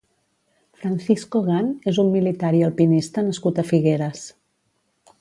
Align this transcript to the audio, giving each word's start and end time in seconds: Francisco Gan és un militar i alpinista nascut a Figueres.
Francisco 0.79 1.41
Gan 1.49 1.69
és 1.93 2.01
un 2.05 2.11
militar 2.15 2.51
i 2.61 2.65
alpinista 2.71 3.27
nascut 3.31 3.63
a 3.63 3.67
Figueres. 3.73 4.27